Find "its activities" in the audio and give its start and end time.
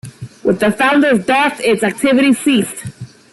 1.59-2.39